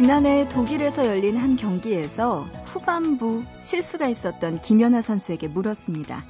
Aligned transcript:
지난해 0.00 0.48
독일에서 0.48 1.04
열린 1.04 1.36
한 1.36 1.56
경기에서 1.56 2.48
후반부 2.72 3.44
실수가 3.60 4.08
있었던 4.08 4.62
김연아 4.62 5.02
선수에게 5.02 5.46
물었습니다. 5.46 6.24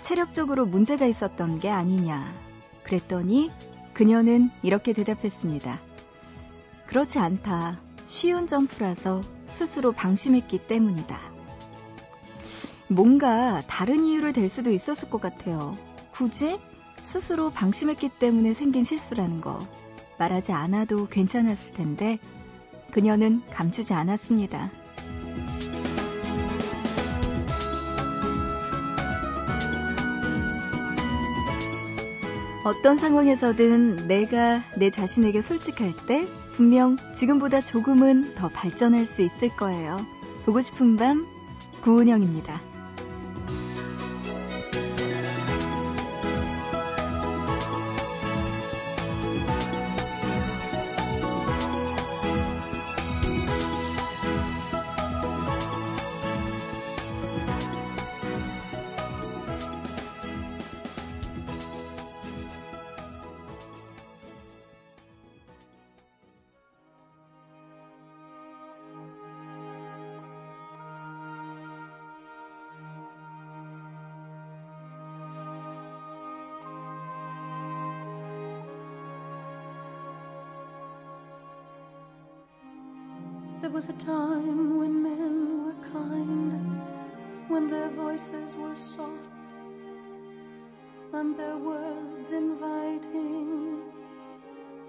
체력적으로 0.00 0.64
문제가 0.64 1.04
있었던 1.04 1.58
게 1.58 1.70
아니냐. 1.70 2.32
그랬더니 2.84 3.50
그녀는 3.94 4.48
이렇게 4.62 4.92
대답했습니다. 4.92 5.80
그렇지 6.86 7.18
않다. 7.18 7.80
쉬운 8.06 8.46
점프라서 8.46 9.22
스스로 9.48 9.90
방심했기 9.90 10.58
때문이다. 10.68 11.20
뭔가 12.86 13.64
다른 13.66 14.04
이유를 14.04 14.32
댈 14.32 14.48
수도 14.48 14.70
있었을 14.70 15.10
것 15.10 15.20
같아요. 15.20 15.76
굳이 16.12 16.60
스스로 17.02 17.50
방심했기 17.50 18.10
때문에 18.20 18.54
생긴 18.54 18.84
실수라는 18.84 19.40
거 19.40 19.66
말하지 20.16 20.52
않아도 20.52 21.08
괜찮았을 21.08 21.74
텐데 21.74 22.20
그녀는 22.94 23.42
감추지 23.50 23.92
않았습니다. 23.92 24.70
어떤 32.64 32.96
상황에서든 32.96 34.06
내가 34.06 34.62
내 34.78 34.90
자신에게 34.90 35.42
솔직할 35.42 35.92
때 36.06 36.28
분명 36.52 36.96
지금보다 37.16 37.60
조금은 37.60 38.34
더 38.36 38.46
발전할 38.46 39.06
수 39.06 39.22
있을 39.22 39.48
거예요. 39.48 39.96
보고 40.46 40.60
싶은 40.60 40.94
밤, 40.94 41.26
구은영입니다. 41.82 42.73
There 83.64 83.72
was 83.72 83.88
a 83.88 83.94
time 83.94 84.76
when 84.78 85.02
men 85.02 85.64
were 85.64 85.88
kind, 85.90 86.82
when 87.48 87.66
their 87.66 87.88
voices 87.88 88.54
were 88.56 88.74
soft 88.74 89.32
and 91.14 91.34
their 91.34 91.56
words 91.56 92.28
inviting. 92.28 93.80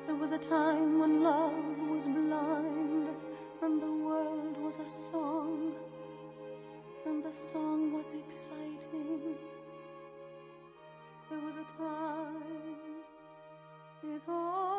There 0.05 0.15
was 0.17 0.31
a 0.31 0.37
time 0.37 0.99
when 0.99 1.23
love 1.23 1.89
was 1.89 2.05
blind 2.05 3.07
and 3.61 3.81
the 3.81 3.93
world 4.07 4.57
was 4.57 4.75
a 4.75 4.89
song 5.09 5.73
and 7.05 7.23
the 7.23 7.31
song 7.31 7.93
was 7.93 8.11
exciting. 8.11 9.37
There 11.29 11.39
was 11.39 11.55
a 11.55 11.77
time 11.77 13.05
it 14.03 14.21
all 14.27 14.74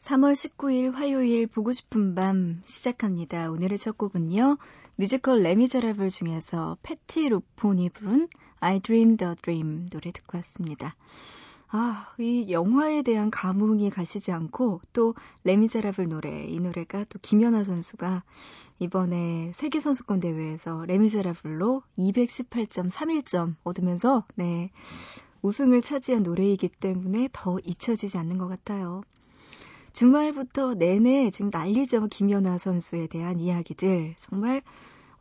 3월 0.00 0.32
19일 0.32 0.92
화요일 0.92 1.46
보고 1.46 1.72
싶은 1.72 2.14
밤 2.14 2.62
시작합니다. 2.64 3.50
오늘의 3.50 3.76
첫 3.76 3.98
곡은요. 3.98 4.56
뮤지컬 4.96 5.42
레미제라블 5.42 6.08
중에서 6.08 6.78
패티 6.82 7.28
루폰이 7.28 7.90
부른 7.90 8.28
I 8.60 8.80
Dreamed 8.80 9.22
a 9.22 9.34
Dream 9.42 9.86
노래 9.90 10.10
듣고 10.10 10.38
왔습니다. 10.38 10.96
아, 11.68 12.14
이 12.18 12.50
영화에 12.50 13.02
대한 13.02 13.30
감흥이 13.30 13.90
가시지 13.90 14.32
않고 14.32 14.80
또 14.94 15.14
레미제라블 15.44 16.08
노래, 16.08 16.46
이 16.46 16.58
노래가 16.60 17.04
또 17.04 17.18
김연아 17.20 17.62
선수가 17.64 18.24
이번에 18.78 19.52
세계 19.54 19.80
선수권 19.80 20.20
대회에서 20.20 20.86
레미제라블로 20.86 21.82
218.31점 21.98 23.54
얻으면서 23.64 24.24
네, 24.34 24.70
우승을 25.42 25.82
차지한 25.82 26.22
노래이기 26.22 26.70
때문에 26.70 27.28
더 27.32 27.58
잊혀지지 27.62 28.16
않는 28.16 28.38
것 28.38 28.48
같아요. 28.48 29.02
주말부터 29.92 30.74
내내 30.74 31.30
지금 31.30 31.50
난리죠. 31.52 32.06
김연아 32.08 32.58
선수에 32.58 33.06
대한 33.06 33.38
이야기들. 33.38 34.14
정말 34.18 34.62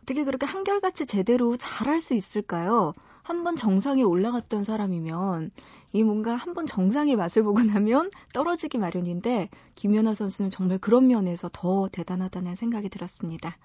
어떻게 0.03 0.23
그렇게 0.23 0.45
한결같이 0.45 1.05
제대로 1.05 1.57
잘할 1.57 2.01
수 2.01 2.13
있을까요? 2.13 2.93
한번 3.23 3.55
정상에 3.55 4.01
올라갔던 4.01 4.63
사람이면 4.63 5.51
이 5.93 6.03
뭔가 6.03 6.35
한번 6.35 6.65
정상의 6.65 7.15
맛을 7.15 7.43
보고 7.43 7.61
나면 7.61 8.09
떨어지기 8.33 8.79
마련인데 8.79 9.49
김연아 9.75 10.15
선수는 10.15 10.49
정말 10.49 10.79
그런 10.79 11.07
면에서 11.07 11.49
더 11.53 11.87
대단하다는 11.91 12.55
생각이 12.55 12.89
들었습니다. 12.89 13.55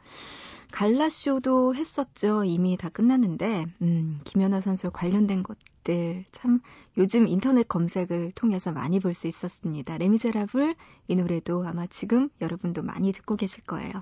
갈라쇼도 0.75 1.77
했었죠. 1.77 2.43
이미 2.43 2.77
다 2.77 2.89
끝났는데, 2.89 3.67
음, 3.83 4.21
김연아 4.25 4.61
선수 4.61 4.91
관련된 4.91 5.45
것들 5.45 6.25
참 6.33 6.61
요즘 6.99 7.29
인터넷 7.29 7.69
검색을 7.69 8.33
통해서 8.35 8.73
많이 8.73 8.99
볼 8.99 9.15
수 9.15 9.29
있었습니다. 9.29 9.97
레미제라블 9.99 10.75
이 11.07 11.15
노래도 11.15 11.65
아마 11.65 11.87
지금 11.87 12.29
여러분도 12.41 12.83
많이 12.83 13.13
듣고 13.13 13.37
계실 13.37 13.63
거예요. 13.63 13.93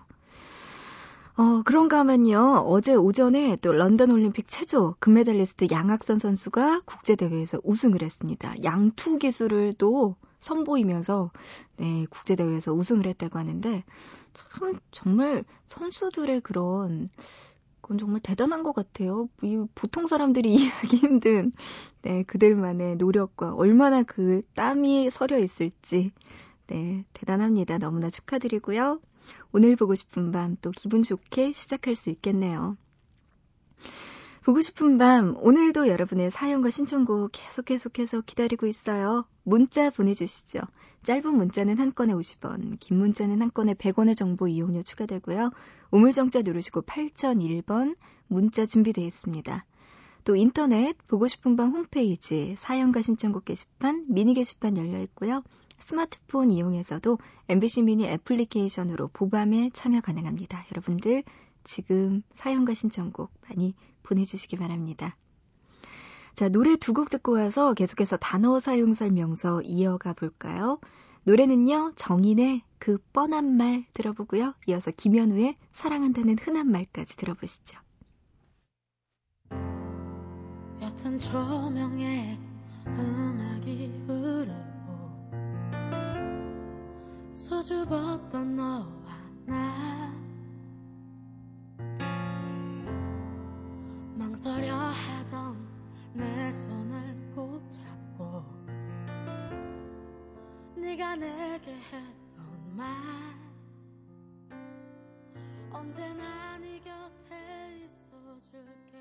어, 1.37 1.63
그런가 1.67 1.99
하면요. 1.99 2.65
어제 2.67 2.95
오전에 2.95 3.57
또 3.57 3.73
런던 3.73 4.11
올림픽 4.11 4.49
체조 4.49 4.95
금메달리스트 4.99 5.67
양학선 5.71 6.21
선수가 6.21 6.83
국제대회에서 6.87 7.61
우승을 7.65 8.03
했습니다. 8.03 8.55
양투 8.65 9.19
기술을 9.19 9.75
또 9.77 10.17
선보이면서 10.39 11.31
네, 11.77 12.07
국제대회에서 12.09 12.73
우승을 12.73 13.07
했다고 13.07 13.39
하는데 13.39 13.85
참 14.35 14.79
정말 14.91 15.45
선수들의 15.67 16.41
그런 16.43 17.11
그건 17.81 17.99
정말 17.99 18.21
대단한 18.23 18.63
것 18.63 18.73
같아요. 18.75 19.29
이 19.43 19.65
보통 19.75 20.07
사람들이 20.07 20.53
이해하기 20.55 20.97
힘든 20.99 21.53
네, 22.03 22.23
그들만의 22.25 22.97
노력과 22.97 23.55
얼마나 23.55 24.03
그 24.03 24.43
땀이 24.55 25.11
서려 25.11 25.39
있을지 25.39 26.13
네, 26.69 27.05
대단합니다. 27.15 27.79
너무나 27.79 28.11
축하드리고요. 28.11 29.01
오늘 29.53 29.77
보고 29.77 29.95
싶은 29.95 30.33
밤 30.33 30.57
또 30.63 30.71
기분 30.73 31.03
좋게 31.03 31.53
시작할 31.53 31.97
수 31.97 32.11
있겠네요. 32.11 32.77
보고 34.43 34.61
싶은 34.61 34.99
밤, 34.99 35.37
오늘도 35.39 35.87
여러분의 35.87 36.33
사연과 36.33 36.71
신청곡 36.71 37.31
계속 37.33 37.65
계속해서 37.65 38.23
기다리고 38.23 38.67
있어요. 38.67 39.25
문자 39.45 39.89
보내주시죠. 39.91 40.59
짧은 41.05 41.37
문자는 41.37 41.79
한 41.79 41.95
건에 41.95 42.13
50원, 42.13 42.77
긴 42.81 42.99
문자는 42.99 43.41
한 43.41 43.53
건에 43.53 43.75
100원의 43.75 44.17
정보 44.17 44.49
이용료 44.49 44.83
추가되고요. 44.83 45.53
우물정자 45.93 46.43
누르시고 46.43 46.83
8001번 46.83 47.95
문자 48.27 48.67
준비되어 48.67 49.05
있습니다. 49.05 49.65
또 50.25 50.35
인터넷 50.35 50.97
보고 51.07 51.29
싶은 51.29 51.55
밤 51.55 51.71
홈페이지 51.71 52.57
사연과 52.57 53.01
신청곡 53.01 53.45
게시판, 53.45 54.07
미니 54.09 54.35
게시판 54.35 54.77
열려 54.77 55.01
있고요. 55.03 55.45
스마트폰 55.79 56.51
이용해서도 56.51 57.19
MBC 57.49 57.83
미니 57.83 58.07
애플리케이션으로 58.07 59.09
보밤에 59.13 59.71
참여 59.73 60.01
가능합니다. 60.01 60.67
여러분들 60.73 61.23
지금 61.63 62.23
사연과 62.31 62.75
신청곡 62.75 63.31
많이 63.49 63.75
보내주시기 64.03 64.57
바랍니다. 64.57 65.17
자, 66.35 66.49
노래 66.49 66.77
두 66.77 66.93
곡 66.95 67.11
듣고 67.11 67.33
와서 67.33 67.75
계속해서 67.75 68.17
단어 68.17 68.59
사용 68.59 68.95
설명서 68.95 69.63
이어가 69.63 70.13
볼까요? 70.15 70.79
노래는요, 71.25 71.93
정인의 71.97 72.63
그 72.79 72.99
뻔한 73.13 73.57
말 73.57 73.85
들어보고요. 73.95 74.55
이어서 74.69 74.91
김현우의 74.91 75.57
사랑한다는 75.71 76.37
흔한 76.41 76.71
말까지 76.71 77.17
들어보시죠. 77.17 77.79
옅은 80.81 81.19
조명에 81.21 82.39
음악이 82.87 84.03
흐르고 84.09 84.53
수줍었던 87.35 88.57
너와 88.57 89.23
나 89.47 90.22
망설여 94.23 94.73
하던 94.73 95.69
내 96.15 96.53
손을 96.53 97.33
꼭 97.35 97.61
잡고 97.69 98.45
네가 100.77 101.17
내게 101.17 101.75
했던 101.75 102.77
말. 102.77 102.87
언제나 105.73 106.57
네 106.59 106.79
곁에 106.79 107.83
있어줄게. 107.83 109.01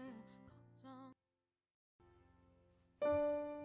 걱정 3.00 3.61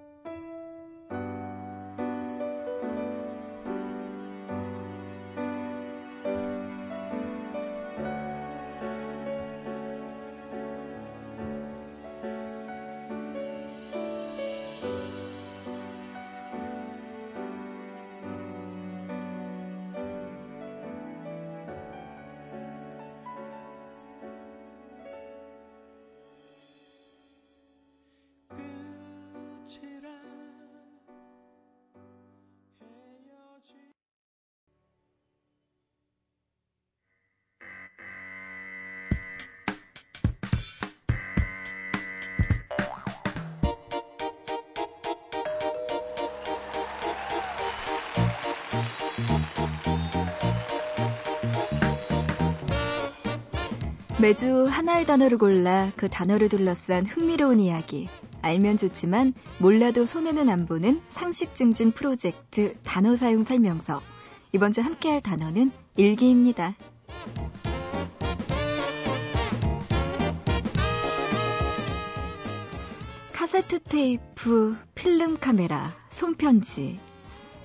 매주 54.27 54.67
하나의 54.67 55.07
단어를 55.07 55.39
골라 55.39 55.93
그 55.95 56.09
단어를 56.09 56.49
둘러싼 56.49 57.07
흥미로운 57.07 57.61
이야기. 57.61 58.09
알면 58.43 58.77
좋지만 58.77 59.35
몰라도 59.59 60.05
손해는 60.05 60.49
안 60.49 60.67
보는 60.67 61.01
상식 61.09 61.55
증진 61.55 61.93
프로젝트 61.93 62.73
단어 62.83 63.15
사용 63.15 63.45
설명서. 63.45 64.03
이번 64.51 64.73
주 64.73 64.81
함께 64.81 65.11
할 65.11 65.21
단어는 65.21 65.71
일기입니다. 65.97 66.75
카세트 73.33 73.79
테이프, 73.79 74.77
필름 74.97 75.39
카메라, 75.39 75.95
손편지. 76.09 76.99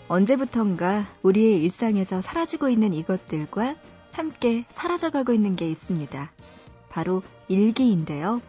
언제부턴가 0.10 1.08
우리의 1.24 1.64
일상에서 1.64 2.22
사라지고 2.22 2.70
있는 2.70 2.94
이것들과 2.94 3.78
함께 4.12 4.66
사라져가고 4.68 5.34
있는 5.34 5.56
게 5.56 5.68
있습니다. 5.68 6.32
바로 6.92 7.24
일기인데요. 7.48 8.42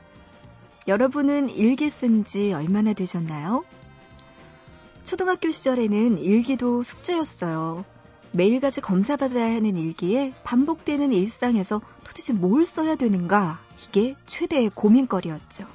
여러분은 0.89 1.49
일기 1.51 1.89
쓴 1.91 2.25
지 2.25 2.53
얼마나 2.53 2.93
되셨나요? 2.93 3.65
초등학교 5.05 5.51
시절에는 5.51 6.19
일기도 6.19 6.83
숙제였어요. 6.83 7.85
매일같이 8.33 8.81
검사받아야 8.81 9.57
하는 9.57 9.77
일기에 9.77 10.33
반복되는 10.43 11.13
일상에서 11.13 11.81
도대체 12.05 12.33
뭘 12.33 12.65
써야 12.65 12.97
되는가? 12.97 13.61
이게 13.87 14.17
최대의 14.27 14.71
고민거리였죠. 14.71 15.67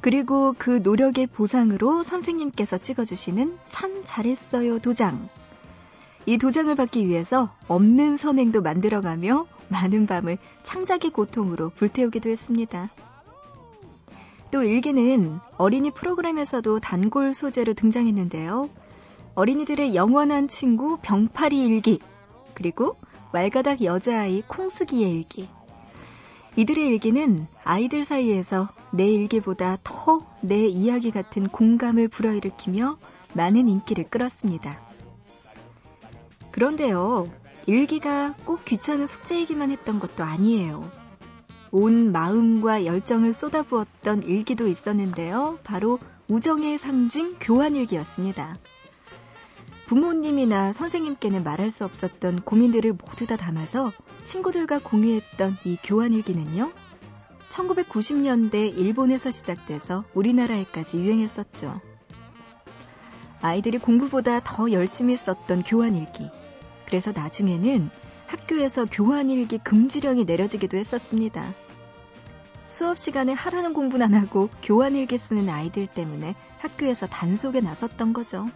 그리고 0.00 0.54
그 0.58 0.80
노력의 0.82 1.26
보상으로 1.26 2.02
선생님께서 2.02 2.78
찍어주시는 2.78 3.58
참 3.68 4.02
잘했어요 4.04 4.78
도장. 4.78 5.28
이 6.26 6.38
도장을 6.38 6.74
받기 6.74 7.06
위해서 7.06 7.50
없는 7.68 8.16
선행도 8.16 8.62
만들어가며 8.62 9.46
많은 9.68 10.06
밤을 10.06 10.38
창작의 10.62 11.10
고통으로 11.10 11.70
불태우기도 11.70 12.30
했습니다. 12.30 12.90
또 14.50 14.62
일기는 14.62 15.38
어린이 15.56 15.90
프로그램에서도 15.90 16.80
단골 16.80 17.34
소재로 17.34 17.74
등장했는데요. 17.74 18.70
어린이들의 19.34 19.94
영원한 19.94 20.46
친구 20.48 20.98
병파리 21.02 21.66
일기, 21.66 21.98
그리고 22.54 22.96
말가닥 23.32 23.82
여자아이 23.82 24.42
콩수기의 24.46 25.10
일기. 25.10 25.48
이들의 26.56 26.86
일기는 26.86 27.48
아이들 27.64 28.04
사이에서 28.04 28.68
내 28.92 29.08
일기보다 29.08 29.78
더 29.82 30.22
내 30.44 30.66
이야기 30.66 31.10
같은 31.10 31.48
공감을 31.48 32.08
불어일으키며 32.08 32.98
많은 33.32 33.66
인기를 33.66 34.10
끌었습니다. 34.10 34.78
그런데요, 36.54 37.26
일기가 37.66 38.36
꼭 38.44 38.64
귀찮은 38.64 39.08
숙제이기만 39.08 39.72
했던 39.72 39.98
것도 39.98 40.22
아니에요. 40.22 40.88
온 41.72 42.12
마음과 42.12 42.84
열정을 42.84 43.34
쏟아부었던 43.34 44.22
일기도 44.22 44.68
있었는데요. 44.68 45.58
바로 45.64 45.98
우정의 46.28 46.78
상징 46.78 47.34
교환일기였습니다. 47.40 48.56
부모님이나 49.86 50.72
선생님께는 50.72 51.42
말할 51.42 51.72
수 51.72 51.84
없었던 51.84 52.42
고민들을 52.42 52.92
모두 52.92 53.26
다 53.26 53.36
담아서 53.36 53.92
친구들과 54.22 54.78
공유했던 54.78 55.56
이 55.64 55.76
교환일기는요. 55.82 56.70
1990년대 57.48 58.78
일본에서 58.78 59.32
시작돼서 59.32 60.04
우리나라에까지 60.14 60.98
유행했었죠. 60.98 61.80
아이들이 63.42 63.78
공부보다 63.78 64.40
더 64.44 64.70
열심히 64.70 65.16
썼던 65.16 65.64
교환일기. 65.64 66.30
그래서 66.86 67.12
나중에는 67.12 67.90
학교에서 68.26 68.86
교환일기 68.86 69.58
금지령이 69.58 70.24
내려지기도 70.24 70.76
했었습니다. 70.76 71.54
수업 72.66 72.98
시간에 72.98 73.32
하라는 73.32 73.72
공부는 73.74 74.06
안 74.06 74.14
하고 74.14 74.48
교환일기 74.62 75.18
쓰는 75.18 75.48
아이들 75.48 75.86
때문에 75.86 76.34
학교에서 76.58 77.06
단속에 77.06 77.60
나섰던 77.60 78.12
거죠. 78.12 78.46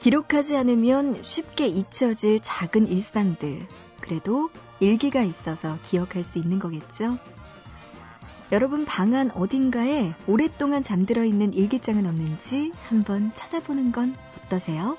기록하지 0.00 0.56
않으면 0.56 1.22
쉽게 1.22 1.66
잊혀질 1.66 2.40
작은 2.42 2.88
일상들. 2.88 3.66
그래도 4.00 4.50
일기가 4.80 5.22
있어서 5.22 5.78
기억할 5.82 6.24
수 6.24 6.38
있는 6.38 6.58
거겠죠? 6.58 7.18
여러분 8.52 8.84
방 8.84 9.14
안 9.14 9.30
어딘가에 9.30 10.14
오랫동안 10.26 10.82
잠들어 10.82 11.24
있는 11.24 11.54
일기장은 11.54 12.06
없는지 12.06 12.72
한번 12.86 13.32
찾아보는 13.34 13.92
건 13.92 14.14
어떠세요? 14.44 14.98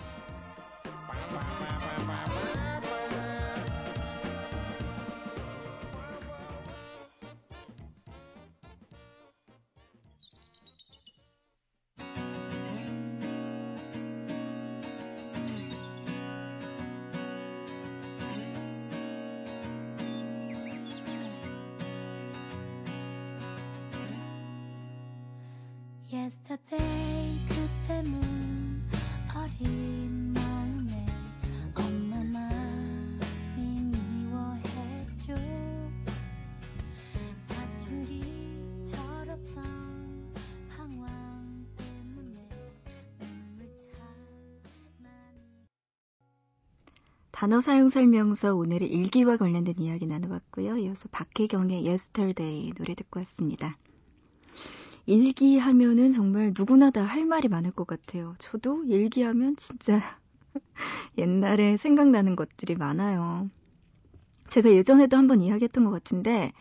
Yesterday 26.16 27.38
그때 27.50 28.02
문 28.04 28.82
어린 29.36 30.32
마음에 30.32 31.06
엄마 31.76 32.24
마음이 32.24 33.82
미워했죠 33.92 35.36
사춘기 37.50 38.22
철없던 38.90 40.34
방황 40.70 41.66
때문에 41.76 42.48
눈물 43.20 43.68
참 43.92 44.08
많이 45.00 45.68
단어 47.32 47.60
사용 47.60 47.90
설명서 47.90 48.56
오늘의 48.56 48.90
일기와 48.90 49.36
관련된 49.36 49.76
이야기 49.80 50.08
나눠봤고요. 50.08 50.78
이어서 50.78 51.10
박혜경의 51.12 51.86
Yesterday 51.86 52.72
노래 52.72 52.96
듣고 52.96 53.20
왔습니다. 53.20 53.78
일기하면은 55.08 56.12
정말 56.12 56.54
누구나 56.58 56.90
다 56.92 57.04
할 57.06 57.26
말이 57.26 57.48
많을 57.48 57.72
것 57.72 57.88
같아요. 57.88 58.36
저도 58.40 58.84
일기하면 58.86 59.56
진짜 59.56 60.00
옛날에 61.18 61.78
생각나는 61.78 62.36
것들이 62.36 62.76
많아요. 62.76 63.50
제가 64.48 64.72
예전에도 64.72 65.18
한번 65.18 65.42
이야기했던 65.42 65.84
것 65.86 65.92
같은데 65.92 66.52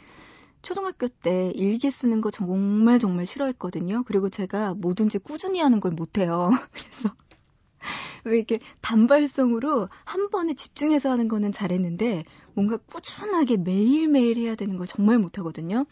초등학교 0.63 1.09
때 1.09 1.53
일기 1.55 1.91
쓰는 1.91 2.21
거 2.21 2.31
정말 2.31 2.99
정말 2.99 3.27
싫어했거든요. 3.27 4.05
그리고 4.05 4.29
제가 4.31 4.75
뭐든지 4.75 5.19
꾸준히 5.21 5.61
하는 5.61 5.81
걸 5.81 5.93
못해요. 5.93 6.51
그래서 6.73 7.15
왜 8.25 8.37
이렇게 8.39 8.59
단발성으로 8.81 9.89
한 10.05 10.31
번에 10.31 10.55
집중해서 10.55 11.11
하는 11.11 11.29
거는 11.29 11.53
잘했는데 11.53 12.25
뭔가 12.55 12.77
꾸준하게 12.79 13.59
매일매일 13.59 14.39
해야 14.39 14.55
되는 14.55 14.77
걸 14.77 14.87
정말 14.87 15.19
못하거든요. 15.19 15.85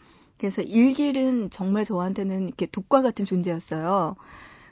그래서 0.47 0.61
일길은 0.61 1.49
정말 1.49 1.83
저한테는 1.83 2.47
이렇게 2.47 2.65
독과 2.65 3.01
같은 3.01 3.25
존재였어요. 3.25 4.15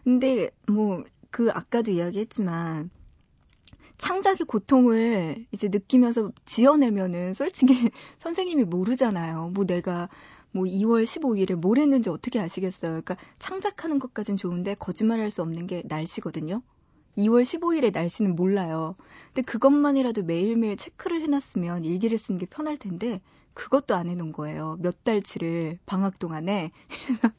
근데 0.04 0.50
뭐 0.68 1.04
그 1.32 1.50
아까도 1.52 1.92
이야기했지만 1.92 2.92
창작의 3.98 4.46
고통을 4.48 5.46
이제 5.52 5.70
느끼면서 5.70 6.32
지어내면은 6.46 7.34
솔직히 7.34 7.90
선생님이 8.20 8.66
모르잖아요. 8.66 9.52
뭐 9.54 9.66
내가 9.66 10.10
뭐 10.52 10.66
2월 10.66 11.04
15일에 11.04 11.56
뭘 11.56 11.78
했는지 11.78 12.10
어떻게 12.10 12.40
아시겠어요? 12.40 12.92
그러니까 12.92 13.16
창작하는 13.40 14.00
것까진 14.00 14.38
좋은데 14.38 14.76
거짓말할 14.76 15.32
수 15.32 15.42
없는 15.42 15.68
게 15.68 15.84
날씨거든요. 15.86 16.62
2월 17.18 17.44
15일의 17.44 17.94
날씨는 17.94 18.36
몰라요. 18.36 18.96
근데 19.28 19.44
그것만이라도 19.44 20.24
매일매일 20.24 20.76
체크를 20.76 21.22
해놨으면 21.22 21.86
일기를 21.86 22.18
쓰는 22.18 22.40
게 22.40 22.46
편할 22.46 22.78
텐데 22.78 23.22
그것도 23.54 23.96
안 23.96 24.08
해놓은 24.10 24.32
거예요. 24.32 24.78
몇 24.80 25.04
달치를 25.04 25.80
방학 25.86 26.20
동안에. 26.20 26.72
그래서 27.06 27.30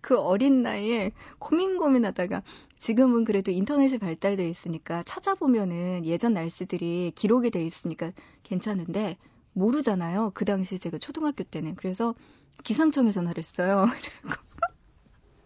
그 0.00 0.18
어린 0.18 0.62
나이에 0.62 1.12
고민 1.38 1.76
고민하다가 1.76 2.42
지금은 2.78 3.24
그래도 3.24 3.50
인터넷이 3.50 3.98
발달돼 3.98 4.48
있으니까 4.48 5.02
찾아보면은 5.04 6.04
예전 6.04 6.34
날씨들이 6.34 7.12
기록이 7.14 7.50
돼 7.50 7.64
있으니까 7.64 8.12
괜찮은데 8.42 9.16
모르잖아요. 9.52 10.32
그 10.34 10.44
당시 10.44 10.78
제가 10.78 10.98
초등학교 10.98 11.44
때는. 11.44 11.76
그래서 11.76 12.14
기상청에 12.62 13.10
전화를 13.10 13.42
했어요. 13.42 13.86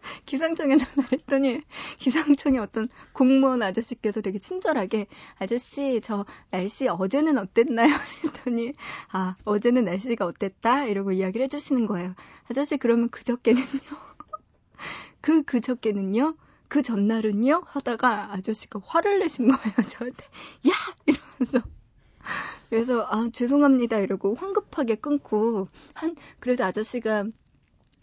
그리고 0.09 0.25
기상청에 0.25 0.77
전화를 0.77 1.19
했더니 1.19 1.61
기상청의 1.97 2.59
어떤 2.59 2.89
공무원 3.13 3.61
아저씨께서 3.61 4.21
되게 4.21 4.39
친절하게 4.39 5.07
아저씨 5.37 6.01
저 6.01 6.25
날씨 6.49 6.87
어제는 6.87 7.37
어땠나요? 7.37 7.89
했더니 8.23 8.73
아 9.11 9.35
어제는 9.45 9.85
날씨가 9.85 10.25
어땠다 10.25 10.85
이러고 10.85 11.11
이야기를 11.11 11.45
해주시는 11.45 11.85
거예요. 11.87 12.15
아저씨 12.49 12.77
그러면 12.77 13.09
그저께는요? 13.09 13.65
그 15.21 15.43
그저께는요? 15.43 16.35
그 16.67 16.83
전날은요? 16.83 17.63
하다가 17.65 18.33
아저씨가 18.33 18.79
화를 18.85 19.19
내신 19.19 19.47
거예요 19.47 19.73
저한테 19.75 20.23
야 20.67 20.73
이러면서 21.07 21.67
그래서 22.69 23.07
아 23.09 23.27
죄송합니다 23.33 23.97
이러고 23.97 24.35
황급하게 24.35 24.95
끊고 24.95 25.67
한 25.95 26.15
그래도 26.39 26.63
아저씨가 26.63 27.25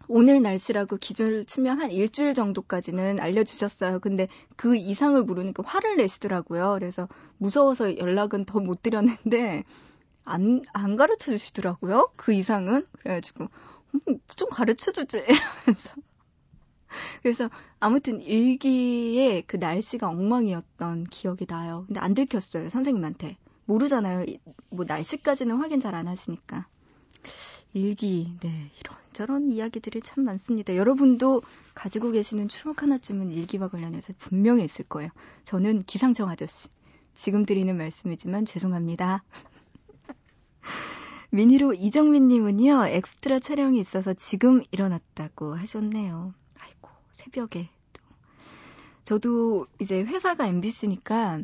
오늘 0.09 0.43
날씨라고 0.43 0.97
기준을 0.99 1.45
치면 1.47 1.81
한 1.81 1.91
일주일 1.91 2.35
정도까지는 2.35 3.21
알려주셨어요. 3.21 4.01
근데 4.01 4.29
그 4.57 4.77
이상을 4.77 5.23
모르니까 5.25 5.63
화를 5.67 5.97
내시더라고요. 5.97 6.75
그래서 6.79 7.09
무서워서 7.39 7.97
연락은 7.99 8.45
더 8.45 8.61
못 8.61 8.83
드렸는데 8.83 9.65
안, 10.25 10.63
안 10.73 10.97
가르쳐 10.97 11.33
주시더라고요. 11.33 12.11
그 12.17 12.33
이상은. 12.33 12.87
그래가지고 13.01 13.49
음, 14.09 14.19
좀 14.37 14.49
가르쳐 14.51 14.93
주지. 14.93 15.19
이러면서. 15.19 15.91
그래서 17.23 17.51
아무튼 17.81 18.21
일기에 18.23 19.43
그 19.47 19.57
날씨가 19.57 20.09
엉망이었던 20.09 21.05
기억이 21.05 21.47
나요. 21.47 21.85
근데 21.87 22.01
안 22.01 22.15
들켰어요, 22.15 22.69
선생님한테. 22.71 23.37
모르잖아요. 23.67 24.27
뭐 24.71 24.85
날씨까지는 24.87 25.57
확인 25.57 25.81
잘 25.81 25.95
안 25.95 26.09
하시니까. 26.09 26.67
일기, 27.73 28.33
네, 28.41 28.71
이런저런 28.81 29.53
이야기들이 29.53 30.01
참 30.01 30.25
많습니다. 30.25 30.77
여러분도 30.77 31.43
가지고 31.75 32.11
계시는 32.11 32.49
추억 32.49 32.83
하나쯤은 32.83 33.31
일기와 33.33 33.69
관련해서 33.69 34.15
분명히 34.19 34.65
있을 34.65 34.85
거예요. 34.87 35.11
저는 35.45 35.83
기상청 35.83 36.31
아저씨. 36.31 36.69
지금 37.15 37.47
드리는 37.47 37.75
말씀이지만 37.77 38.45
죄송합니다. 38.45 39.25
미니로 41.31 41.75
이정민님은요, 41.75 42.87
엑스트라 42.89 43.39
촬영이 43.39 43.81
있어서 43.81 44.15
지금 44.15 44.63
일어났다고 44.71 45.55
하셨네요. 45.55 46.35
아이고, 46.59 46.89
새벽에 47.13 47.69
또. 47.93 48.03
저도 49.05 49.67
이제 49.81 50.03
회사가 50.03 50.47
MBC니까 50.47 51.43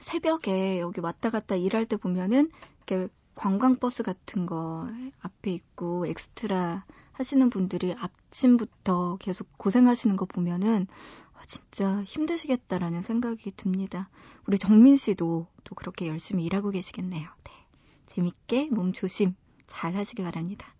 새벽에 0.00 0.80
여기 0.80 1.00
왔다 1.00 1.30
갔다 1.30 1.56
일할 1.56 1.86
때 1.86 1.96
보면은 1.96 2.50
이렇게 2.86 3.08
관광버스 3.36 4.02
같은 4.02 4.46
거 4.46 4.88
앞에 5.20 5.52
있고 5.52 6.06
엑스트라 6.06 6.84
하시는 7.12 7.48
분들이 7.48 7.94
아침부터 7.96 9.18
계속 9.20 9.46
고생하시는 9.58 10.16
거 10.16 10.24
보면은 10.24 10.86
아, 11.34 11.44
진짜 11.46 12.02
힘드시겠다라는 12.02 13.02
생각이 13.02 13.52
듭니다. 13.56 14.08
우리 14.46 14.58
정민 14.58 14.96
씨도 14.96 15.46
또 15.64 15.74
그렇게 15.74 16.08
열심히 16.08 16.44
일하고 16.44 16.70
계시겠네요. 16.70 17.28
네. 17.44 17.52
재밌게 18.06 18.70
몸 18.70 18.92
조심 18.92 19.34
잘 19.66 19.94
하시기 19.96 20.22
바랍니다. 20.22 20.74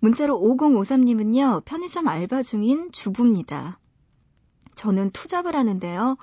문자로 0.00 0.40
5053님은요, 0.40 1.64
편의점 1.64 2.08
알바 2.08 2.42
중인 2.42 2.92
주부입니다. 2.92 3.78
저는 4.74 5.10
투잡을 5.10 5.56
하는데요. 5.56 6.16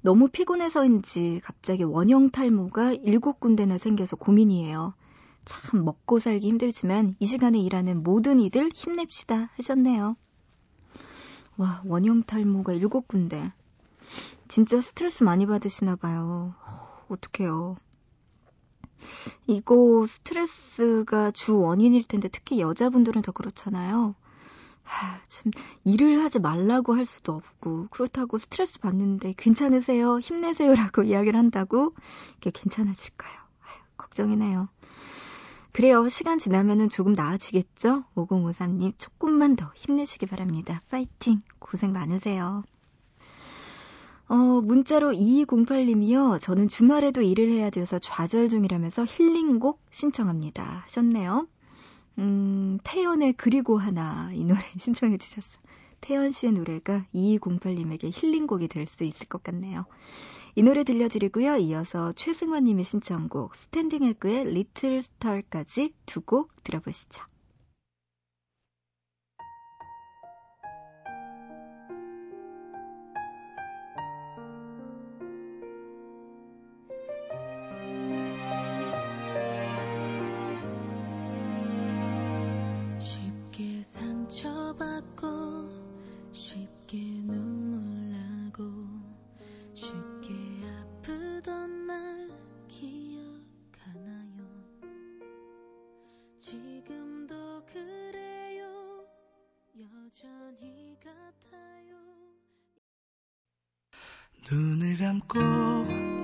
너무 0.00 0.28
피곤해서인지 0.28 1.40
갑자기 1.42 1.82
원형 1.82 2.30
탈모가 2.30 2.92
일곱 3.02 3.40
군데나 3.40 3.78
생겨서 3.78 4.16
고민이에요. 4.16 4.94
참 5.44 5.84
먹고 5.84 6.18
살기 6.18 6.46
힘들지만 6.46 7.16
이 7.18 7.26
시간에 7.26 7.58
일하는 7.58 8.02
모든 8.02 8.38
이들 8.38 8.70
힘냅시다 8.74 9.50
하셨네요. 9.56 10.16
와, 11.56 11.82
원형 11.84 12.22
탈모가 12.24 12.74
일곱 12.74 13.08
군데. 13.08 13.52
진짜 14.46 14.80
스트레스 14.80 15.24
많이 15.24 15.46
받으시나 15.46 15.96
봐요. 15.96 16.54
어, 16.64 17.04
어떡해요. 17.08 17.76
이거 19.46 20.04
스트레스가 20.06 21.30
주 21.32 21.58
원인일 21.58 22.04
텐데 22.06 22.28
특히 22.28 22.60
여자분들은 22.60 23.22
더 23.22 23.32
그렇잖아요. 23.32 24.14
하, 24.88 25.20
참 25.26 25.52
일을 25.84 26.24
하지 26.24 26.38
말라고 26.38 26.96
할 26.96 27.04
수도 27.04 27.34
없고 27.34 27.88
그렇다고 27.90 28.38
스트레스 28.38 28.80
받는데 28.80 29.34
괜찮으세요? 29.36 30.18
힘내세요라고 30.18 31.02
이야기를 31.04 31.38
한다고 31.38 31.94
이게 32.38 32.50
괜찮아질까요? 32.50 33.32
아유, 33.32 33.80
걱정이네요. 33.98 34.68
그래요. 35.72 36.08
시간 36.08 36.38
지나면은 36.38 36.88
조금 36.88 37.12
나아지겠죠? 37.12 38.04
5053님 38.16 38.94
조금만 38.98 39.56
더 39.56 39.70
힘내시기 39.76 40.26
바랍니다. 40.26 40.80
파이팅! 40.88 41.42
고생 41.58 41.92
많으세요. 41.92 42.64
어, 44.26 44.34
문자로 44.34 45.12
2208님이요. 45.12 46.40
저는 46.40 46.68
주말에도 46.68 47.22
일을 47.22 47.48
해야 47.48 47.70
돼서 47.70 47.98
좌절 47.98 48.48
중이라면서 48.48 49.04
힐링곡 49.06 49.80
신청합니다. 49.90 50.82
하셨네요. 50.84 51.46
음, 52.18 52.78
태연의 52.84 53.34
그리고 53.34 53.78
하나 53.78 54.30
이 54.32 54.44
노래 54.44 54.60
신청해 54.78 55.18
주셨어요. 55.18 55.60
태연 56.00 56.30
씨의 56.30 56.52
노래가 56.52 57.06
2208님에게 57.14 58.10
힐링곡이 58.12 58.68
될 58.68 58.86
수 58.86 59.04
있을 59.04 59.26
것 59.28 59.42
같네요. 59.42 59.86
이 60.54 60.62
노래 60.62 60.82
들려드리고요. 60.84 61.56
이어서 61.58 62.12
최승환 62.12 62.64
님의 62.64 62.84
신청곡 62.84 63.54
스탠딩 63.54 64.04
에그의 64.04 64.44
리틀 64.52 65.02
스타까지 65.02 65.94
두 66.06 66.20
곡 66.22 66.50
들어보시죠. 66.64 67.22
눈을 104.50 104.96
감고 104.96 105.38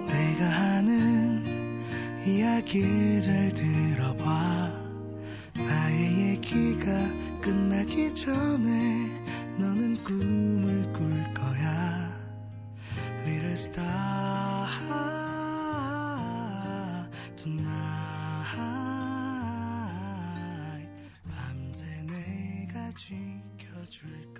내가 0.06 0.46
하는 0.48 1.44
이야기를 2.26 3.20
잘 3.20 3.52
들어봐. 3.52 4.72
나의 5.54 6.30
얘기가 6.30 6.90
끝나기 7.42 8.14
전에 8.14 9.08
너는 9.58 10.02
꿈을 10.04 10.90
꿀 10.94 11.10
거야. 11.34 12.18
Little 13.26 13.52
star 13.52 14.68
tonight 17.36 17.76
밤새 21.28 21.84
내가 22.04 22.90
지켜줄 22.94 24.33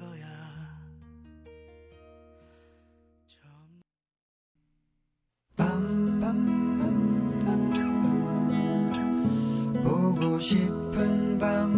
싶은 10.45 11.39
밤. 11.39 11.73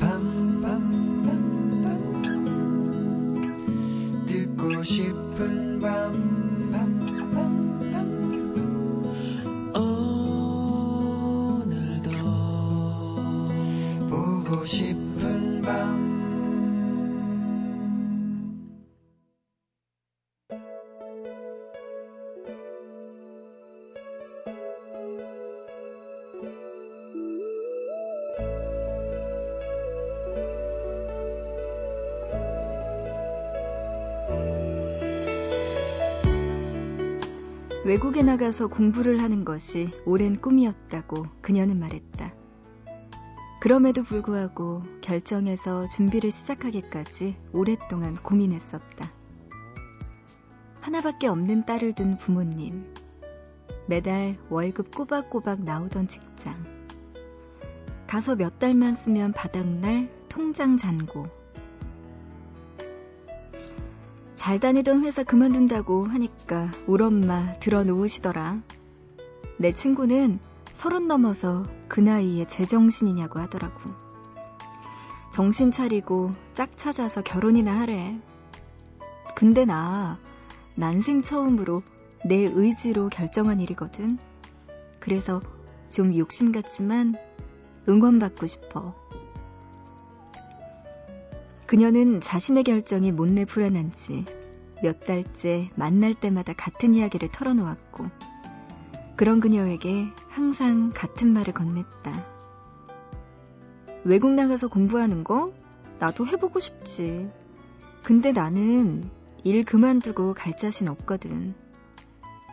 밤 0.00 0.62
밤 0.62 0.64
밤 1.84 1.84
듣고 4.24 4.82
싶은 4.82 5.78
밤오 5.78 7.13
외국에 38.14 38.30
나가서 38.30 38.68
공부를 38.68 39.20
하는 39.20 39.44
것이 39.44 39.90
오랜 40.06 40.40
꿈이었다고 40.40 41.26
그녀는 41.40 41.80
말했다. 41.80 42.32
그럼에도 43.60 44.04
불구하고 44.04 44.84
결정해서 45.00 45.84
준비를 45.86 46.30
시작하기까지 46.30 47.36
오랫동안 47.52 48.14
고민했었다. 48.14 49.10
하나밖에 50.80 51.26
없는 51.26 51.66
딸을 51.66 51.94
둔 51.94 52.16
부모님. 52.16 52.94
매달 53.88 54.38
월급 54.48 54.94
꼬박꼬박 54.94 55.64
나오던 55.64 56.06
직장. 56.06 56.54
가서 58.06 58.36
몇 58.36 58.60
달만 58.60 58.94
쓰면 58.94 59.32
바닥날 59.32 60.08
통장 60.28 60.76
잔고. 60.76 61.26
잘 64.44 64.60
다니던 64.60 65.04
회사 65.04 65.22
그만둔다고 65.22 66.04
하니까 66.04 66.70
우리 66.86 67.02
엄마 67.02 67.54
들어놓으시더라. 67.60 68.60
내 69.56 69.72
친구는 69.72 70.38
서른 70.74 71.08
넘어서 71.08 71.62
그 71.88 72.00
나이에 72.00 72.46
제정신이냐고 72.46 73.38
하더라고. 73.38 73.80
정신 75.32 75.70
차리고 75.70 76.32
짝 76.52 76.76
찾아서 76.76 77.22
결혼이나 77.22 77.80
하래. 77.80 78.20
근데 79.34 79.64
나 79.64 80.18
난생 80.74 81.22
처음으로 81.22 81.82
내 82.26 82.36
의지로 82.36 83.08
결정한 83.08 83.60
일이거든. 83.60 84.18
그래서 85.00 85.40
좀 85.88 86.14
욕심 86.18 86.52
같지만 86.52 87.16
응원받고 87.88 88.46
싶어. 88.46 88.94
그녀는 91.66 92.20
자신의 92.20 92.64
결정이 92.64 93.12
못내 93.12 93.44
불안한지 93.44 94.24
몇 94.82 95.00
달째 95.00 95.70
만날 95.76 96.14
때마다 96.14 96.52
같은 96.52 96.94
이야기를 96.94 97.30
털어놓았고, 97.30 98.06
그런 99.16 99.40
그녀에게 99.40 100.08
항상 100.28 100.92
같은 100.94 101.32
말을 101.32 101.54
건넸다. 101.54 102.24
외국 104.04 104.34
나가서 104.34 104.68
공부하는 104.68 105.24
거? 105.24 105.52
나도 105.98 106.26
해보고 106.26 106.60
싶지. 106.60 107.30
근데 108.02 108.32
나는 108.32 109.08
일 109.44 109.64
그만두고 109.64 110.34
갈 110.34 110.56
자신 110.56 110.88
없거든. 110.88 111.54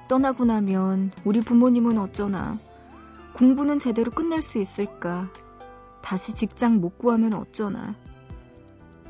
떠나고 0.07 0.45
나면 0.45 1.11
우리 1.25 1.41
부모님은 1.41 1.97
어쩌나. 1.97 2.57
공부는 3.33 3.79
제대로 3.79 4.11
끝낼 4.11 4.41
수 4.41 4.59
있을까? 4.59 5.29
다시 6.01 6.35
직장 6.35 6.79
못 6.79 6.97
구하면 6.97 7.33
어쩌나. 7.33 7.95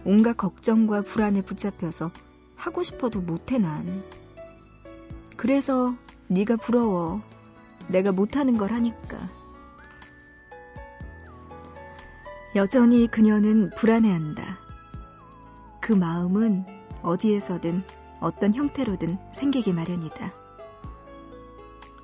온갖 0.05 0.37
걱정과 0.37 1.01
불안에 1.03 1.41
붙잡혀서 1.41 2.11
하고 2.55 2.83
싶어도 2.83 3.21
못해 3.21 3.57
난. 3.57 4.03
그래서 5.37 5.95
네가 6.27 6.55
부러워. 6.55 7.21
내가 7.87 8.11
못하는 8.11 8.57
걸 8.57 8.71
하니까. 8.71 9.17
여전히 12.55 13.07
그녀는 13.07 13.69
불안해한다. 13.77 14.59
그 15.79 15.93
마음은 15.93 16.65
어디에서든 17.01 17.83
어떤 18.19 18.53
형태로든 18.53 19.17
생기기 19.33 19.73
마련이다. 19.73 20.33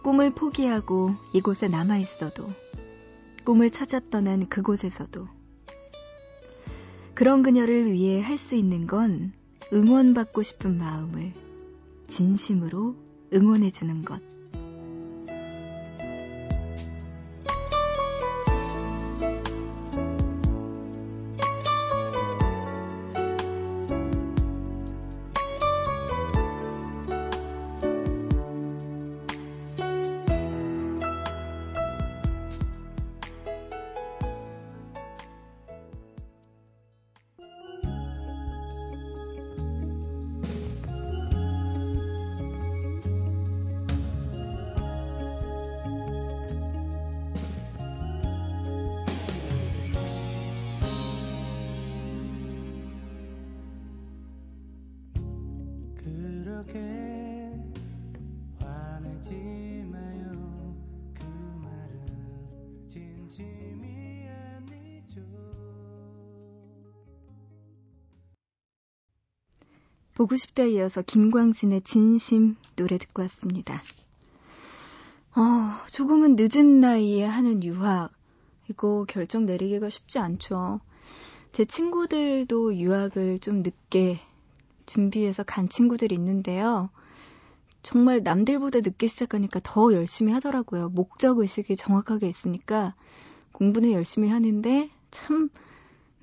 꿈을 0.04 0.32
포기하고 0.32 1.12
이곳에 1.34 1.68
남아 1.68 1.98
있어도, 1.98 2.50
꿈을 3.46 3.72
찾아 3.72 4.00
떠난 4.10 4.48
그곳에서도, 4.48 5.28
그런 7.18 7.42
그녀를 7.42 7.92
위해 7.92 8.22
할 8.22 8.38
수 8.38 8.56
있는 8.56 8.86
건 8.86 9.34
응원받고 9.74 10.44
싶은 10.44 10.78
마음을 10.78 11.34
진심으로 12.06 12.96
응원해주는 13.34 14.06
것. 14.06 14.22
그렇게 56.08 57.52
화내지 58.60 59.34
마요 59.92 60.76
그 61.14 61.24
말은 61.62 62.88
진심이 62.88 64.28
아니죠 64.30 65.22
보고 70.14 70.36
싶다에 70.36 70.70
이어서 70.72 71.02
김광진의 71.02 71.82
진심 71.82 72.56
노래 72.76 72.98
듣고 72.98 73.22
왔습니다. 73.24 73.84
어, 75.36 75.86
조금은 75.92 76.36
늦은 76.38 76.80
나이에 76.80 77.26
하는 77.26 77.64
유학. 77.64 78.10
이거 78.70 79.06
결정 79.08 79.46
내리기가 79.46 79.90
쉽지 79.90 80.20
않죠. 80.20 80.80
제 81.52 81.64
친구들도 81.66 82.76
유학을 82.76 83.40
좀 83.40 83.62
늦게 83.62 84.20
준비해서 84.88 85.44
간 85.44 85.70
친구들이 85.70 86.16
있는데요. 86.16 86.90
정말 87.84 88.24
남들보다 88.24 88.80
늦게 88.80 89.06
시작하니까 89.06 89.60
더 89.64 89.94
열심히 89.94 90.34
하더라고요. 90.34 90.90
목적 90.90 91.38
의식이 91.38 91.76
정확하게 91.76 92.28
있으니까 92.28 92.96
공부는 93.52 93.92
열심히 93.92 94.30
하는데 94.30 94.90
참, 95.12 95.50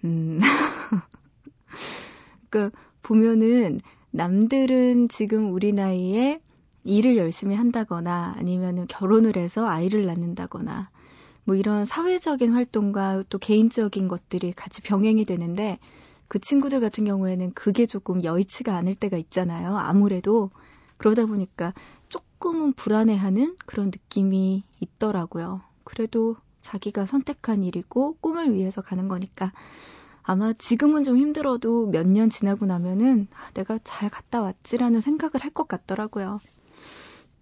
음. 0.05 0.41
그 2.51 2.71
보면은 3.03 3.81
남들은 4.11 5.09
지금 5.09 5.53
우리 5.53 5.73
나이에 5.73 6.41
일을 6.85 7.17
열심히 7.17 7.57
한다거나 7.57 8.35
아니면 8.37 8.87
결혼을 8.87 9.37
해서 9.37 9.67
아이를 9.67 10.07
낳는다거나 10.07 10.91
뭐 11.45 11.57
이런 11.57 11.85
사회적인 11.85 12.53
활동과 12.53 13.25
또 13.29 13.39
개인적인 13.39 14.09
것들이 14.09 14.53
같이 14.53 14.83
병행이 14.83 15.25
되는데 15.25 15.79
그 16.35 16.41
친구들 16.41 16.81
같은 16.81 17.05
경우에는 17.05 17.53
그게 17.53 17.87
조금 17.87 18.25
여의치가 18.25 18.75
않을 18.75 18.97
때가 18.97 19.17
있잖아요. 19.19 19.77
아무래도 19.77 20.51
그러다 20.97 21.27
보니까 21.27 21.73
조금은 22.09 22.73
불안해하는 22.73 23.55
그런 23.67 23.93
느낌이 23.93 24.65
있더라고요. 24.81 25.61
그래도 25.85 26.35
자기가 26.61 27.07
선택한 27.07 27.63
일이고 27.63 28.17
꿈을 28.21 28.53
위해서 28.53 28.81
가는 28.81 29.07
거니까 29.07 29.53
아마 30.25 30.53
지금은 30.53 31.05
좀 31.05 31.19
힘들어도 31.19 31.87
몇 31.93 32.05
년 32.09 32.31
지나고 32.31 32.67
나면은 32.67 33.29
아, 33.33 33.53
내가 33.53 33.79
잘 33.85 34.11
갔다 34.11 34.41
왔지라는 34.43 35.01
생각을 35.01 35.35
할 35.39 35.53
것 35.53 35.69
같더라고요. 35.69 36.41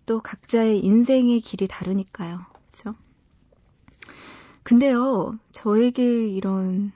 또 0.04 0.20
각자의 0.20 0.84
인생의 0.84 1.40
길이 1.40 1.66
다르니까요. 1.66 2.40
그렇죠? 2.70 2.94
근데요, 4.64 5.38
저에게 5.52 6.28
이런 6.28 6.92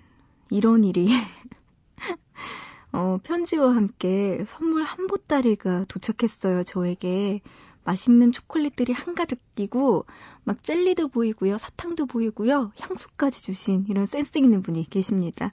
이런 0.51 0.85
일이 0.85 1.09
어, 2.93 3.19
편지와 3.23 3.75
함께 3.75 4.43
선물 4.47 4.85
한 4.85 5.07
보따리가 5.07 5.85
도착했어요, 5.89 6.63
저에게. 6.63 7.43
맛있는 7.85 8.33
초콜릿들이 8.33 8.93
한가득이고, 8.93 10.07
막 10.45 10.63
젤리도 10.63 11.09
보이고요, 11.09 11.59
사탕도 11.59 12.07
보이고요, 12.07 12.73
향수까지 12.81 13.45
주신 13.45 13.87
이런 13.89 14.07
센스 14.07 14.39
있는 14.39 14.63
분이 14.63 14.89
계십니다. 14.91 15.53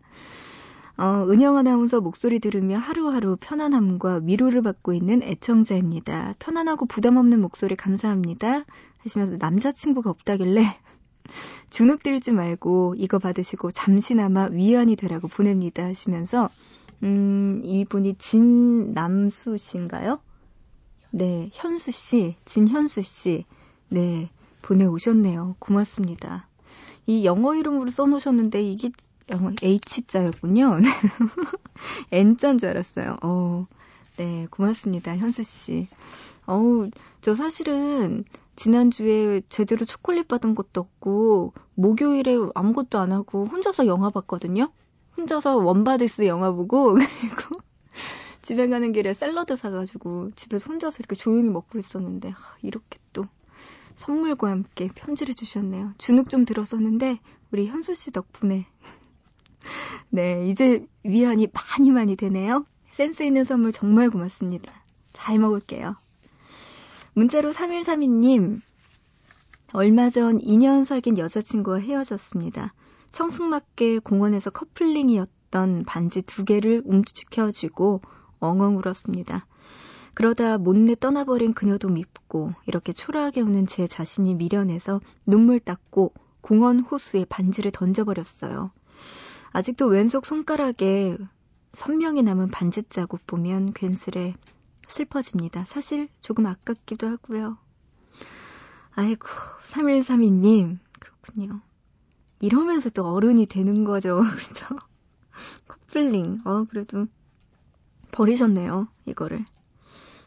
어, 0.96 1.26
은영 1.30 1.58
아나운서 1.58 2.02
목소리 2.02 2.40
들으며 2.40 2.78
하루하루 2.78 3.38
편안함과 3.40 4.22
위로를 4.24 4.62
받고 4.62 4.94
있는 4.94 5.24
애청자입니다. 5.24 6.36
편안하고 6.40 6.86
부담 6.86 7.18
없는 7.18 7.42
목소리 7.42 7.76
감사합니다. 7.76 8.66
하시면서 9.00 9.38
남자친구가 9.38 10.10
없다길래 10.10 10.80
주눅 11.70 12.04
들지 12.04 12.32
말고 12.32 12.96
이거 12.98 13.20
받으시고 13.20 13.72
잠시나마 13.72 14.48
위안이 14.52 14.96
되라고 14.96 15.28
보냅니다 15.28 15.84
하시면서 15.84 16.50
음, 17.04 17.62
이분이 17.66 18.16
진남수 18.16 19.58
씨인가요? 19.58 20.20
네, 21.12 21.50
현수 21.54 21.92
씨, 21.92 22.36
진현수 22.46 23.02
씨. 23.04 23.46
네, 23.90 24.32
보내오셨네요. 24.64 25.58
고맙습니다. 25.60 26.48
이 27.06 27.26
영어 27.26 27.56
이름으로 27.56 27.92
써놓으셨는데 27.92 28.62
이게 28.62 28.90
영어 29.30 29.52
H자였군요. 29.62 30.80
N자인 32.12 32.58
줄 32.58 32.70
알았어요. 32.70 33.18
어, 33.22 33.64
네, 34.18 34.48
고맙습니다. 34.50 35.16
현수 35.18 35.44
씨. 35.44 35.88
어우, 36.46 36.90
저 37.22 37.36
사실은 37.36 38.24
지난주에 38.56 39.42
제대로 39.50 39.86
초콜릿 39.86 40.28
받은 40.28 40.56
것도 40.56 40.82
없고, 40.82 41.54
목요일에 41.76 42.38
아무것도 42.54 43.00
안 43.00 43.12
하고 43.12 43.46
혼자서 43.46 43.88
영화 43.88 44.10
봤거든요? 44.10 44.72
혼자서 45.18 45.58
원바디스 45.58 46.28
영화 46.28 46.52
보고, 46.52 46.94
그리고 46.96 47.62
집에 48.42 48.68
가는 48.68 48.92
길에 48.92 49.14
샐러드 49.14 49.56
사가지고 49.56 50.32
집에서 50.36 50.70
혼자서 50.70 50.98
이렇게 51.00 51.16
조용히 51.16 51.50
먹고 51.50 51.80
있었는데, 51.80 52.30
하, 52.30 52.58
이렇게 52.62 53.00
또 53.14 53.26
선물과 53.96 54.50
함께 54.50 54.90
편지를 54.94 55.34
주셨네요. 55.34 55.94
주눅 55.98 56.30
좀 56.30 56.46
들었었는데, 56.46 57.20
우리 57.52 57.68
현수 57.68 57.96
씨 57.96 58.12
덕분에. 58.12 58.66
네, 60.10 60.48
이제 60.48 60.86
위안이 61.04 61.48
많이 61.54 61.92
많이 61.92 62.16
되네요. 62.16 62.66
센스 62.92 63.24
있는 63.24 63.44
선물 63.44 63.72
정말 63.72 64.10
고맙습니다. 64.10 64.72
잘 65.12 65.40
먹을게요. 65.40 65.96
문자로 67.16 67.52
3132님, 67.52 68.60
얼마 69.74 70.10
전 70.10 70.40
2년 70.40 70.84
사귄 70.84 71.18
여자친구와 71.18 71.78
헤어졌습니다. 71.78 72.74
청승맞게 73.12 74.00
공원에서 74.00 74.50
커플링이었던 74.50 75.84
반지 75.86 76.24
두 76.24 76.44
개를 76.44 76.82
움켜쥐고 76.86 78.02
엉엉 78.40 78.78
울었습니다. 78.78 79.46
그러다 80.16 80.58
못내 80.58 80.96
떠나버린 80.96 81.54
그녀도 81.54 81.88
밉고 81.90 82.54
이렇게 82.66 82.92
초라하게 82.92 83.42
우는 83.42 83.68
제 83.68 83.86
자신이 83.86 84.34
미련해서 84.34 85.00
눈물 85.28 85.60
닦고 85.60 86.14
공원 86.42 86.80
호수에 86.80 87.26
반지를 87.26 87.70
던져버렸어요. 87.72 88.72
아직도 89.52 89.86
왼쪽 89.86 90.26
손가락에 90.26 91.18
선명히 91.74 92.24
남은 92.24 92.50
반지 92.50 92.82
자국 92.84 93.26
보면 93.28 93.74
괜스레 93.74 94.34
슬퍼집니다. 94.88 95.66
사실 95.66 96.10
조금 96.22 96.46
아깝기도 96.46 97.08
하고요. 97.08 97.58
아이고, 98.92 99.28
3132님. 99.70 100.78
그렇군요. 101.00 101.62
이러면서 102.40 102.90
또 102.90 103.06
어른이 103.06 103.46
되는 103.46 103.84
거죠. 103.84 104.22
그죠? 104.38 104.66
커플링. 105.68 106.42
어, 106.46 106.66
그래도 106.70 107.08
버리셨네요. 108.12 108.88
이거를. 109.06 109.46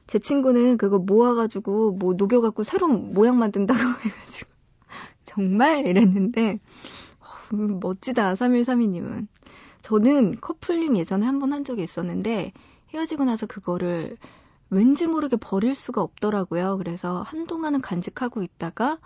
제 0.06 0.18
친구는 0.18 0.76
그거 0.78 0.98
모아가지고 0.98 1.92
뭐 1.92 2.14
녹여갖고 2.14 2.62
새로운 2.62 3.10
모양 3.12 3.38
만든다고 3.38 3.80
해가지고 4.04 4.50
정말 5.24 5.86
이랬는데 5.86 6.60
어, 7.20 7.56
멋지다 7.56 8.34
3132님은 8.34 9.26
저는 9.82 10.40
커플링 10.40 10.96
예전에 10.96 11.26
한 11.26 11.38
번한 11.38 11.64
적이 11.64 11.82
있었는데 11.82 12.52
헤어지고 12.94 13.24
나서 13.24 13.46
그거를 13.46 14.16
왠지 14.70 15.06
모르게 15.06 15.36
버릴 15.36 15.74
수가 15.74 16.02
없더라고요. 16.02 16.78
그래서 16.78 17.22
한동안은 17.22 17.80
간직하고 17.80 18.42
있다가 18.42 18.98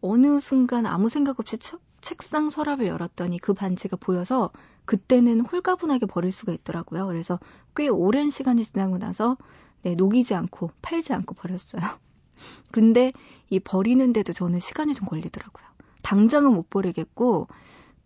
어느 0.00 0.40
순간 0.40 0.86
아무 0.86 1.08
생각 1.08 1.40
없이 1.40 1.56
쳐, 1.58 1.78
책상 2.00 2.50
서랍을 2.50 2.86
열었더니 2.86 3.38
그 3.38 3.54
반지가 3.54 3.96
보여서 3.96 4.50
그때는 4.84 5.40
홀가분하게 5.40 6.06
버릴 6.06 6.32
수가 6.32 6.52
있더라고요. 6.52 7.06
그래서 7.06 7.38
꽤 7.74 7.88
오랜 7.88 8.28
시간이 8.28 8.64
지나고 8.64 8.98
나서 8.98 9.36
네, 9.82 9.94
녹이지 9.94 10.34
않고 10.34 10.70
팔지 10.82 11.12
않고 11.12 11.34
버렸어요. 11.34 11.80
근데 12.72 13.12
이 13.48 13.60
버리는데도 13.60 14.32
저는 14.32 14.58
시간이 14.58 14.94
좀 14.94 15.06
걸리더라고요. 15.06 15.64
당장은 16.02 16.52
못 16.52 16.68
버리겠고 16.68 17.48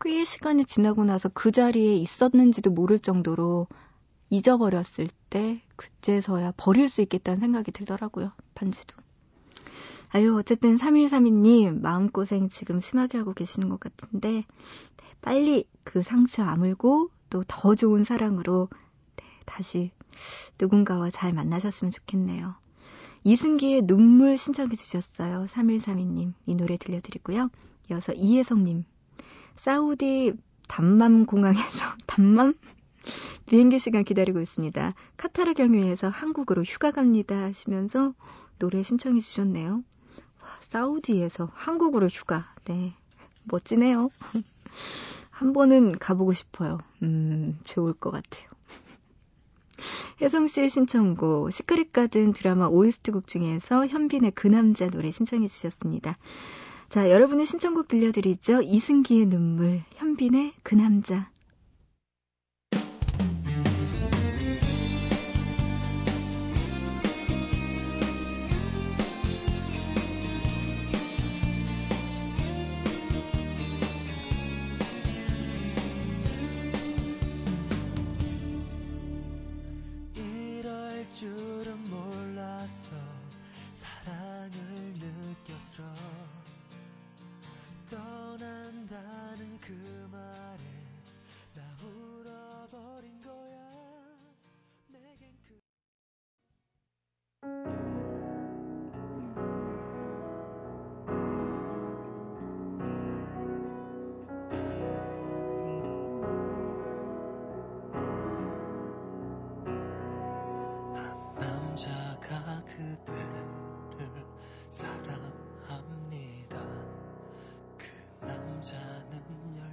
꽤 0.00 0.24
시간이 0.24 0.64
지나고 0.64 1.04
나서 1.04 1.28
그 1.28 1.50
자리에 1.50 1.96
있었는지도 1.96 2.70
모를 2.70 2.98
정도로 2.98 3.66
잊어버렸을 4.30 5.08
때 5.30 5.62
그제서야 5.76 6.52
버릴 6.56 6.88
수 6.88 7.00
있겠다는 7.02 7.40
생각이 7.40 7.72
들더라고요. 7.72 8.32
반지도. 8.54 8.96
아유, 10.10 10.36
어쨌든 10.36 10.76
3132님 10.76 11.80
마음고생 11.80 12.48
지금 12.48 12.80
심하게 12.80 13.18
하고 13.18 13.34
계시는 13.34 13.68
것 13.68 13.78
같은데 13.78 14.30
네, 14.30 14.44
빨리 15.20 15.66
그 15.84 16.02
상처 16.02 16.42
아물고 16.42 17.10
또 17.30 17.42
더 17.46 17.74
좋은 17.74 18.04
사랑으로 18.04 18.68
네, 19.16 19.24
다시 19.44 19.90
누군가와 20.58 21.10
잘 21.10 21.32
만나셨으면 21.32 21.90
좋겠네요. 21.90 22.54
이승기의 23.24 23.82
눈물 23.82 24.38
신청해 24.38 24.74
주셨어요. 24.74 25.44
3132님. 25.46 26.32
이 26.46 26.54
노래 26.54 26.76
들려드리고요. 26.76 27.50
이어서 27.90 28.12
이혜성님. 28.14 28.84
사우디 29.56 30.34
담맘 30.68 31.26
공항에서 31.26 31.84
담맘 32.06 32.54
비행기 33.46 33.78
시간 33.78 34.04
기다리고 34.04 34.40
있습니다. 34.40 34.94
카타르 35.16 35.54
경유해서 35.54 36.08
한국으로 36.08 36.62
휴가 36.62 36.90
갑니다 36.90 37.36
하시면서 37.36 38.14
노래 38.58 38.82
신청해 38.82 39.20
주셨네요. 39.20 39.82
와, 40.42 40.48
사우디에서 40.60 41.50
한국으로 41.54 42.08
휴가. 42.08 42.52
네. 42.64 42.94
멋지네요. 43.44 44.08
한 45.30 45.52
번은 45.52 45.98
가보고 45.98 46.32
싶어요. 46.32 46.78
음, 47.02 47.58
좋을 47.64 47.94
것 47.94 48.10
같아요. 48.10 48.48
혜성 50.20 50.48
씨의 50.48 50.68
신청곡 50.68 51.52
시크릿 51.52 51.92
가든 51.92 52.32
드라마 52.32 52.66
OST곡 52.66 53.26
중에서 53.26 53.86
현빈의 53.86 54.32
그 54.32 54.48
남자 54.48 54.88
노래 54.90 55.10
신청해 55.10 55.46
주셨습니다. 55.46 56.18
자, 56.88 57.10
여러분의 57.10 57.46
신청곡 57.46 57.86
들려드리죠. 57.86 58.62
이승기의 58.62 59.26
눈물, 59.26 59.84
현빈의 59.94 60.54
그 60.62 60.74
남자. 60.74 61.30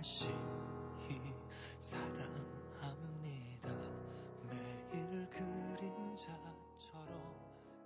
열심히 0.05 0.29
사랑합니다. 1.79 3.71
매일 4.47 5.27
그림자처럼 5.31 6.31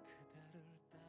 그대를 0.04 0.60
따라 0.92 1.08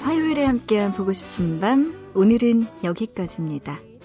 화요일에 0.00 0.44
함께한 0.44 0.92
보고 0.92 1.12
싶은 1.12 1.58
밤, 1.60 2.12
오늘은 2.14 2.66
여기까지입니다. 2.84 3.95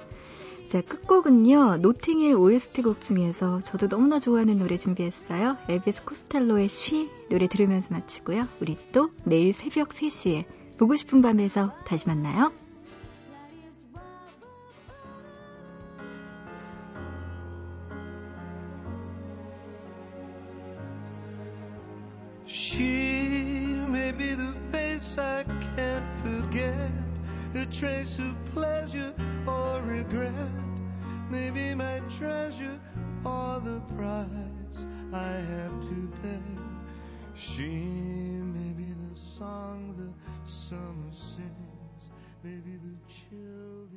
자, 0.72 0.80
끝곡은요, 0.80 1.80
노팅힐 1.82 2.34
OST 2.34 2.84
곡 2.84 3.02
중에서 3.02 3.60
저도 3.60 3.90
너무나 3.90 4.20
좋아하는 4.20 4.58
노래 4.58 4.78
준비했어요. 4.78 5.58
엘비스 5.68 6.06
코스텔로의 6.06 6.70
쉬 6.70 7.10
노래 7.30 7.48
들으면서 7.48 7.94
마치고요. 7.94 8.48
우리 8.62 8.78
또 8.94 9.12
내일 9.26 9.52
새벽 9.52 9.90
3시에 9.90 10.46
보고 10.78 10.96
싶은 10.96 11.22
밤에서 11.22 11.74
다시 11.84 12.08
만나요. 12.08 12.54
She 22.48 23.76
may 23.90 24.14
be 24.14 24.36
the 24.38 24.54
face 24.72 25.20
I 25.22 25.44
can't 25.76 26.06
forget, 26.24 26.94
a 27.58 27.66
trace 27.66 28.20
of 28.20 28.34
pleasure 28.54 29.14
regret, 30.12 30.34
maybe 31.30 31.74
my 31.74 32.02
treasure 32.18 32.80
or 33.26 33.60
the 33.64 33.82
price 33.96 34.86
I 35.14 35.32
have 35.54 35.82
to 35.82 36.12
pay. 36.22 36.42
She 37.34 37.70
may 38.54 38.74
be 38.74 38.94
the 38.94 39.20
song 39.20 39.96
the 39.98 40.50
summer 40.50 41.12
sings, 41.12 42.10
maybe 42.44 42.78
the 42.78 42.96
chill 43.08 43.88